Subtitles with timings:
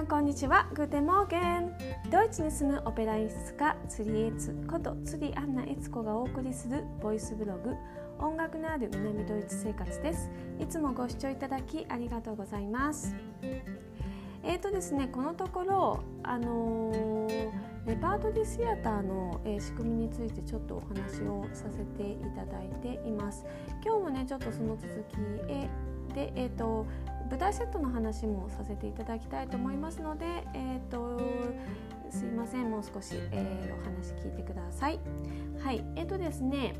[0.00, 0.66] んこんにちは。
[0.72, 1.74] グーテモーゲン。
[2.10, 7.74] ドイツに住むオペラ演出家釣りエツこと釣りアンナエツコがお送りするボイスブログ
[8.18, 10.30] 音楽のある南ドイツ生活です。
[10.58, 13.14] いつもご視聴いただきありがとうございます。
[14.42, 17.50] えーとですねこのところあのー、
[17.86, 23.44] レパートリーシアターの、えー、仕組みについてちょっとお話をさせていただいています。
[23.84, 25.16] 今日もねちょっとその続き
[26.14, 26.86] でえ、ー、と
[27.30, 31.20] 舞台セットの話もさせていただきたいと思いますので、えーと、
[32.10, 34.98] すいませんもう少し、えー、お話聞いてください。
[35.62, 36.74] はいえっ、ー、とですね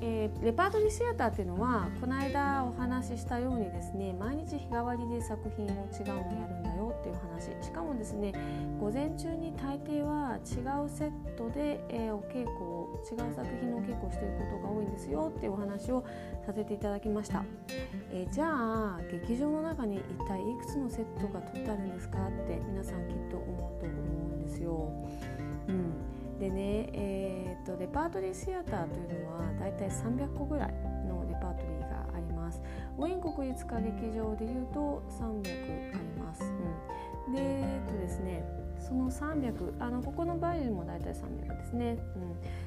[0.00, 7.48] えー、レパートリーシアターっていうのはこの間お話ししたようにですね毎日日替わりで作品を違うのやるんだよっていう話。
[7.64, 8.32] しかもですね
[8.80, 16.04] 午前中に大抵は違うセットで、えー、お稽古を違う作品のお稽古をしていることが多いんですよっていうお話を
[16.46, 17.44] させていただきました、
[18.10, 24.92] えー、じゃあ劇場の中に一体いくつのセットが取ってあるんですかって皆さんきっと思うと思うんですよ。
[25.68, 25.92] うん。
[26.38, 30.72] でね、えーと、レパートリーシアターというのはだいたい300個ぐらい
[31.06, 32.60] のレパートリーがあります。
[32.98, 36.42] ウィーン国立歌劇場でいうと300あります、
[37.28, 38.44] うん、でえっとですね
[38.80, 41.98] その300あのここのバイオリンも大体300ですね、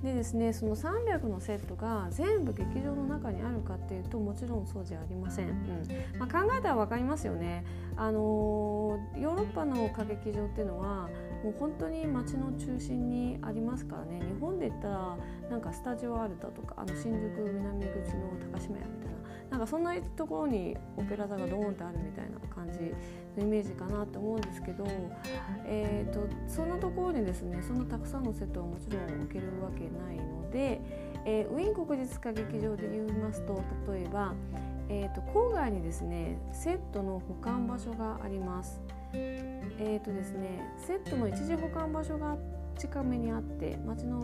[0.00, 6.18] うん、でですねその300のセットが全部劇場の中にあるかっていうともちろんそうじゃありません、うん。
[6.18, 7.64] まあ、考えたら分かりますよね。
[7.96, 11.08] あのヨーロッパの歌劇場っていうのは
[11.42, 15.16] もう本当に街の中心にありますからね日本で言ったら
[15.50, 22.78] なんかスタジオアルタとかあの新宿南口の高島屋みたいななんかそんなところにオペラ座がドーンってあるみたいな感じ
[23.36, 24.86] のイメージかなと思うんですけど、
[25.66, 30.80] えーと、そんなところにですねそんなたくさんのセットはもちろん置けるわけないので、
[31.26, 34.32] えー、ウィーン国立歌劇場で言いますと例えば、
[34.88, 38.80] えーと郊外にですねセットの保管場所があります。
[39.78, 42.36] えーとですね、セットの一時保管場所が
[42.78, 44.20] 近めにあって町の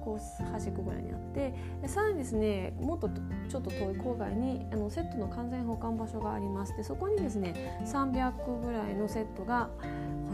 [0.00, 1.54] こう端っこぐらいにあって
[1.86, 3.08] さらにですねもっと
[3.48, 9.70] ちょっと遠い郊外にあのセットの完全保管場所がありますでそこにですね300ぐらいのセットが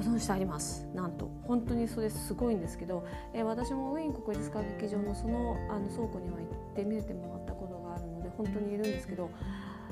[0.03, 0.89] 保存してあります。
[0.95, 9.31] なんと本当にそれすごいんですけど、えー、私もウィーン国立歌劇場のそのあの倉庫には行って見せてもらったことがあるので本当にいるんですけど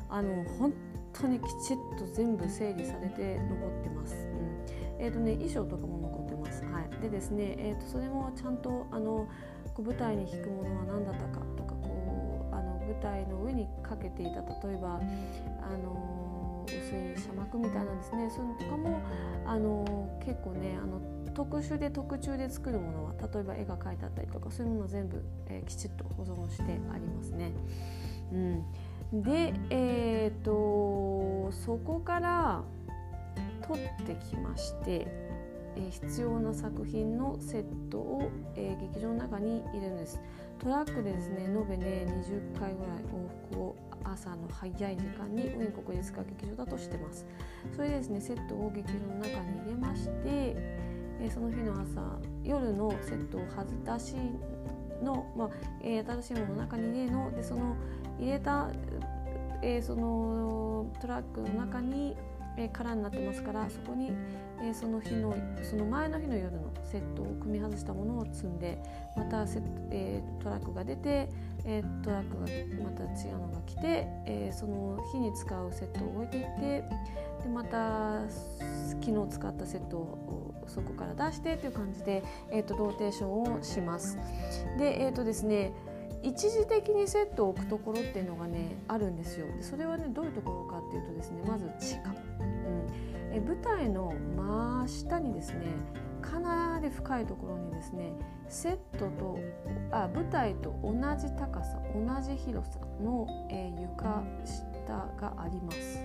[0.09, 0.73] あの本
[1.13, 4.15] 当にきちっと全部整理されて残ってます。
[4.15, 6.65] うん、えっ、ー、とね衣装とかも残ってます。
[6.65, 7.03] はい。
[7.03, 9.29] でですね、えっ、ー、とそれもちゃんとあの
[9.77, 15.01] 舞台に引くものは何だったかとかこうあの舞台の上にかけていた例えば
[15.63, 18.31] あの薄い遮膜みたいなんですね。
[18.31, 19.01] そういうのとかも
[19.47, 21.01] あの結構ねあの
[21.33, 27.53] 特殊で特注で作るものは例えば絵が描いてあったりとかそういうものは全部、えー、きちっと保存してありますね。
[28.33, 28.65] うん
[29.13, 32.63] で、えーと、そこから
[33.67, 35.07] 取ってきまして、
[35.77, 40.21] えー、必要な作品のセットを、えー、劇場の中に入れるんです。
[40.59, 47.25] トラックでですね延べね20回ぐらい往復を朝の早い時間にウィーン国立歌劇場だとしてます。
[47.75, 54.17] それでですねセットを劇場の中に入れまして、えー、その日の朝夜のセットを外し
[55.03, 55.51] の、まあ
[55.83, 57.77] えー、新しいものの中に入れのでその
[58.19, 58.69] 入れた、
[59.63, 62.17] えー、そのトラックの中に、
[62.57, 64.13] えー、空になってますからそこに、
[64.63, 68.79] えー、その日のその前の日の夜のセットを組み外したものを積んで
[69.17, 71.29] またセット、えー、トラックが出て、
[71.65, 76.85] えー、トラックがまた違うのが来て、えー、その日に使うセットを置いていって
[77.43, 78.21] でまた
[79.01, 84.19] 昨日使ったセットをそこから出してという感じで、えーと、ローテーションをします。
[84.79, 85.73] でえーとですね
[86.23, 89.47] 一時的にセットを置くところっていうのがねあるんですよ。
[89.57, 95.67] でそれはねどういうところかっていうとですねまず地下、うん、え舞台の真下にですね
[96.21, 98.13] かなり深いところにですね
[98.49, 99.39] セットと
[99.91, 106.01] あ舞台と同じ高さ同じ広さの、えー、床下があります。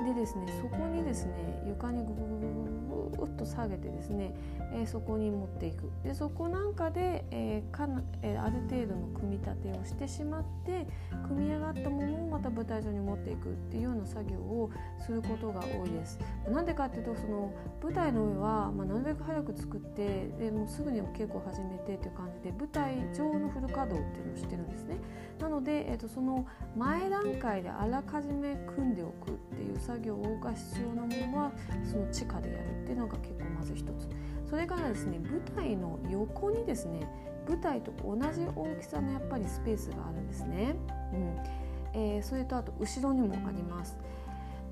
[0.00, 0.14] うん。
[0.14, 2.81] でですねそこにですね床にグググググ
[3.16, 4.34] グッと下げてですね、
[4.72, 10.86] えー、そこに持っていくでそこなんかで、えーかなえー、ある程度の組み立てをしてしまって
[11.28, 14.70] 組み上がったものをまた舞台上に持っていくっていうような作業を
[15.00, 16.18] することが多いです。
[16.48, 24.96] なんでかっていうとその舞台の上は、まあ、なるべく早く作ってでもうすぐにお稽古を始めてっていう感じで舞台上のフル稼働っていうのをしてるんですね。
[25.40, 31.52] なので、えーと、とその前段階であらかじめ組んでおくっていう作業が必要なものは
[31.84, 34.08] その地下でやるっていうのが結構まず一つ。
[34.48, 37.08] それからですね舞台の横にですね
[37.48, 40.76] 舞台と同じ大きさのやっぱりスペースがあるんですね、
[41.12, 42.00] うん。
[42.00, 43.96] えー、それとあと後ろにもあります。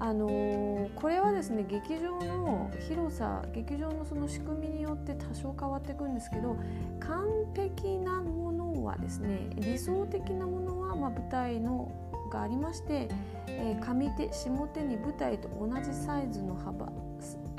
[0.03, 6.57] あのー、これはですね劇場の広さ劇場のその仕組みによって多少変わっていくんですけど
[7.01, 11.93] 完璧なものはですね理想的なものはま舞台の
[12.31, 13.09] がありまして、
[13.47, 16.91] えー、上手下手に舞台と同じサイズの幅、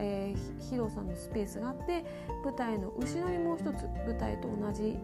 [0.02, 2.04] えー、広さんのスペースがあって
[2.44, 4.98] 舞台の後ろにもう一つ舞台と同じ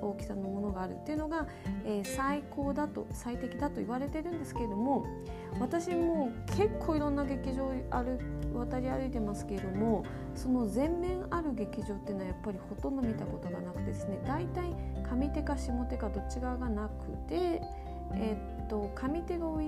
[0.00, 1.46] 大きさのものがあるっていうのが、
[1.84, 5.06] えー、最高だと最適だと言われてるんですけれども
[5.58, 8.18] 私も結構いろんな劇場ある
[8.54, 10.04] 渡り歩いてますけれども
[10.34, 14.74] その全面ある劇場っていうのはやっぱりほとんど見たことがなくてですね大体
[15.10, 17.60] 上手か下手かどっち側がなくて、
[18.12, 19.64] えー、っと上手が多い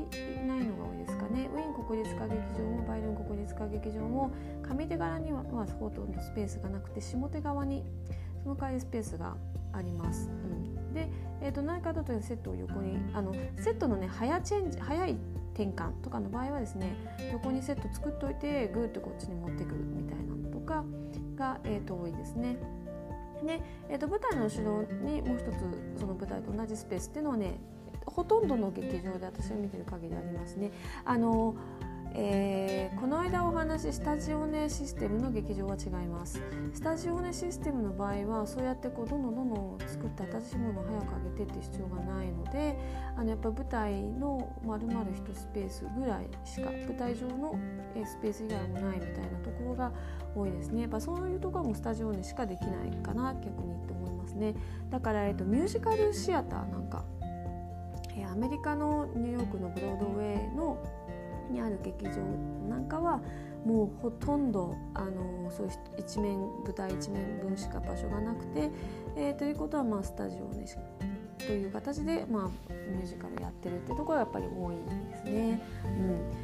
[0.46, 4.30] ないのが多いですかねウィーン国立歌劇場もバイルン国立歌劇場も
[4.62, 7.84] 上手側には、まあ、ほとんどスペースがなくて下手側に
[8.42, 9.36] その代わりスペースが
[9.72, 10.28] あります。
[10.28, 11.08] うん、で、
[11.42, 15.16] えーと、何かというとセットを横にあのセットのね早チェンジ早い
[15.54, 16.94] 転換とかの場合はですね
[17.32, 20.84] 横にセット作っといてグーッとこっちに持ってくるみたいなのとか
[21.36, 22.56] が、えーと、多いですね。
[23.44, 27.58] で、えーと、舞台の後ろにもう一つその舞台と同じスペースっていうのはね
[28.06, 30.70] ほとんどの劇場で私が見てる限りありますね。
[31.04, 31.54] あの
[32.18, 36.40] えー、この間お話しスタジオネシステムの劇場は違います。
[36.72, 42.78] スタジオネシステムの場合はそうやってこうどんどんどんどん作って新しいものを早く上げてって必要がないので
[43.16, 47.54] あのやっぱ舞台の丸々1スペースぐらいしか舞台上の
[48.06, 49.92] スペース以外もないみたいなところが
[50.34, 50.82] 多いですね。
[50.82, 54.54] やっぱそういうところもスタジオネしかできないかな逆にと思いますね。
[54.88, 57.04] だから、えっと、ミュージカルシアターなんか
[58.16, 60.78] えアメリカのニューヨークのブロードウェイの
[61.50, 62.12] にある劇場
[62.68, 63.20] なんかは
[63.64, 68.70] もうほとんどあのそういう一面舞台一面分しか場所がなくて、
[69.16, 70.66] えー、ということはまあスタジオね
[71.38, 74.76] という形で、まあ、ミュージカルやってるってところがやっぱり多い
[75.10, 75.60] ですね。
[75.84, 75.88] う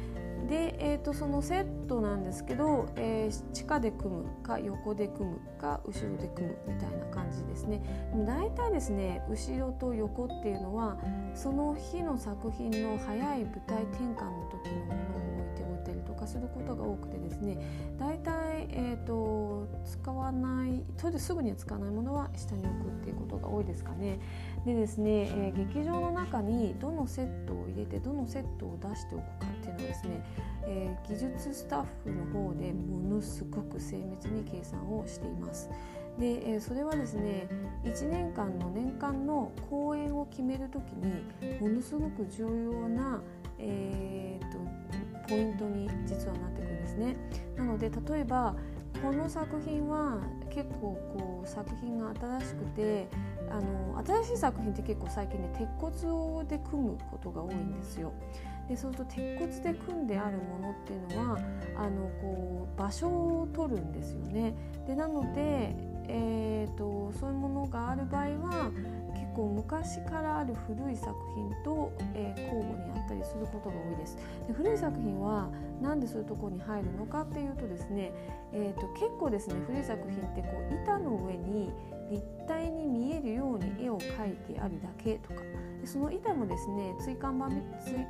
[0.09, 0.12] ん
[0.47, 7.81] で、えーと、そのセットなんですけど、えー、地下で組むか横で組むか後ろで組むみたいな感じですね
[8.11, 10.97] でも大体ですね後ろと横っていうのは
[11.33, 17.57] その日の作品の早い舞台転換の時のものを置いておいたりとかすることが多くてですね
[17.99, 24.19] 大体、えーと、使わないそれですぐには使わないものは下に置くっていうことが多いですかね。
[24.65, 29.45] でですね、えー、劇場の中にどのセットを入れてどのセットを出しておくか
[29.83, 30.23] ですね、
[30.65, 35.69] えー、技術スタッフの方でものすごく精密に計算をしています。
[36.17, 37.47] で、え、それはですね
[37.83, 43.21] 1年間の年間の公演を決める時にものすごく重要な、
[43.57, 44.59] えーと、
[45.27, 47.15] ポイントに実はなってくるんですね。
[47.57, 48.55] なので例えば
[49.01, 53.07] この作品は結構こう作品が新しくて
[53.49, 58.13] あの新しい作品って結構最近ね鉄骨で組むことが多いんですよ。
[58.67, 61.39] でそうすると鉄骨で組んであるものっていうのは
[61.75, 64.53] あのこう場所を取るんですよね。
[64.87, 65.75] でなので、
[66.07, 68.71] えーと、そういうものがある場合は
[69.33, 74.17] 構昔からある古い作品と、えー、交互にやったりすることが多いです。
[74.47, 75.49] で古い作品は
[75.81, 78.11] なんでそういうところに入るのかっていうとですね、
[78.53, 81.71] えーと、結構ですね古い作品ってこう板の上に
[82.09, 85.41] 立体に見えるように絵を描いてあるだけとか
[85.81, 87.49] でその板もですね椎間板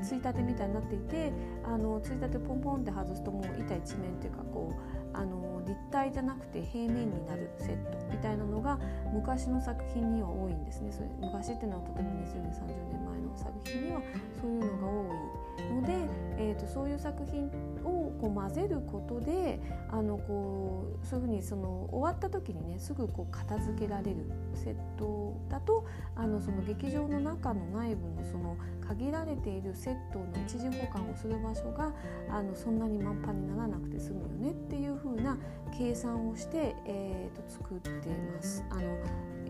[0.01, 1.31] つついたてみたいになっていて
[1.63, 8.79] あのついたてポンポンって外すともう板一面っていうかこうあの立体じゃなくて平面になるセットみたいなのが
[9.13, 10.91] 昔の作品には多いんですね。
[10.91, 14.01] それ昔っていうのはとても20年30年前の作品には
[14.41, 15.93] そういうのが多いので、
[16.37, 17.49] えーと、そういう作品
[17.83, 17.92] を
[18.23, 19.59] こう混ぜることで
[19.91, 28.55] あのこうそういうふうにその終わった時にねすぐこう片付けられるセットだとあのその劇場の中の内部のその
[28.87, 31.91] 限られているセットの一時保管をする場所が
[32.29, 35.37] あのそんなに満帆にならなくて済むよねっていう風な
[35.77, 38.63] 計算をして、えー、と作っています。
[38.69, 38.81] あの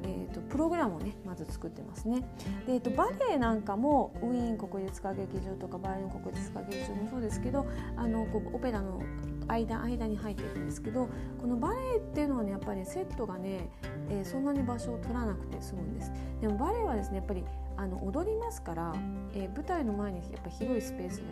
[0.04, 2.22] えーと、プログラムをねまず作ってますね。
[2.66, 9.02] で、えーと、バレエなんかもウィーン国立歌劇場とかバイオリン国立歌劇場もそうですけどあのこうオペラの
[9.48, 13.70] 間間に入っていくんですけどこのバレエっていうのはねやっぱりセットがね、
[14.10, 16.12] えー、そんなに場所を取らなくて済むんです。
[16.42, 17.44] でもバレエはですねやっぱり
[17.76, 18.94] あの踊りますから、
[19.34, 21.24] えー、舞台の前にやっぱ広いスペースが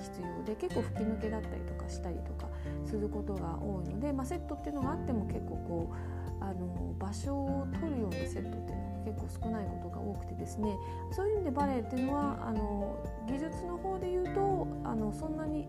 [0.00, 2.48] 必要で結構吹き抜けだったりとかしたりとか
[2.84, 10.76] することが多いので、まあ、セットっていうのがあっても結構こうあの場所を取るようなセットっていうのが結構少ないことが多くてですね。
[11.10, 15.68] そういう意味でバレエっていうのはあの技術の方で言うとあのそんなに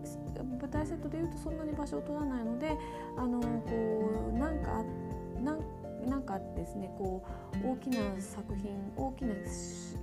[0.60, 2.76] 舞台セットで言うとそんなに場所を取らないので
[3.16, 4.84] あのこうなんか
[5.42, 5.60] なん
[6.08, 7.24] なんかですねこ
[7.62, 9.34] う大きな作品大きな、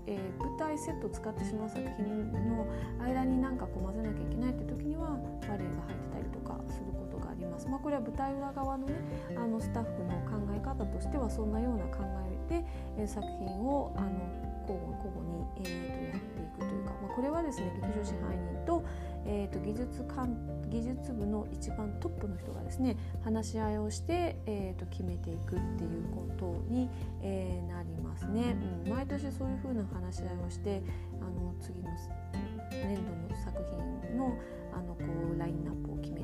[0.07, 2.65] えー、舞台セットを使ってしまう作品の
[3.03, 7.08] 間になんかこう混ぜなきゃいけないって時にはバレエが入ってたりとかすること
[7.59, 7.67] ます。
[7.67, 8.93] まあ、これは舞台裏側のね
[9.35, 12.65] あのスタッフの考え方としてはそんなような考えで、
[12.97, 14.09] え、作品をあの
[14.67, 18.83] 交互交互に、えー、とやっていくというか、まあ、これはですね劇場支配人と,、
[19.25, 20.35] えー、と技術官
[20.69, 26.89] 技術部の一番トップの人がですね話し合いをして、えー、と決めていくっていうことに、
[27.21, 28.91] えー、なりますね、うん。
[28.91, 30.81] 毎年そういうふうな話し合いをして
[31.21, 31.89] あの次の
[32.71, 33.63] 年度の作
[34.11, 34.37] 品の
[34.71, 35.03] あのこ
[35.35, 36.18] うラインナップを決め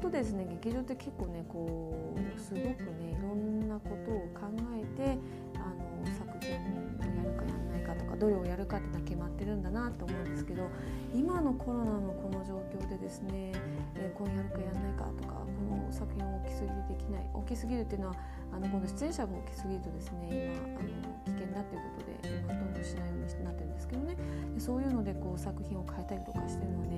[0.00, 5.18] とですね劇場って結構ねこうすごくねいろんなことを考えて
[5.56, 10.68] あの作品をやるかやらないかとかどれをやるかってのは決まってるんだなと思うんですけど
[11.14, 13.52] 今のコロナのこの状況でですね、
[13.96, 18.14] えー、今やるかやらないかとかこの作品を大きすぎできない大きすぎるっていうのは
[18.52, 20.90] あの今度出演者が大きすぎるとですね今あの
[21.26, 24.16] 危険だっていうことで今どんどんしないようになってるんですけどね。
[24.58, 26.96] そういうのでこう作品を変えたりとかしてるので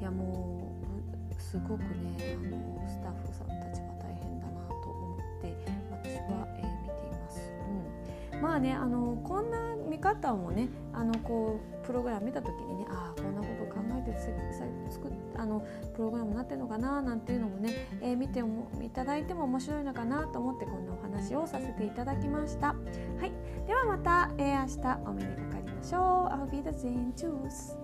[0.00, 0.93] いやもう
[1.50, 1.86] すごくね
[2.18, 5.56] あのスタッフさんたちは大変だなと思って
[5.90, 7.52] 私は、えー、見ています。
[8.32, 14.18] うん、まあねあのこんな見方もねあのこうプログラム見た時にねああこんなこと考えて
[14.90, 22.68] 作っあのプログラムになってるのかななんていうのもね、えー、見てもいただいても面白いのかなと思ってこんなお話をさせていただきました。
[22.68, 22.74] は
[23.22, 23.32] い、
[23.66, 26.34] ではまた、えー、明日お目にかかりましょう。
[26.34, 27.12] Auf Wiedersehen.
[27.14, 27.76] Tschüss.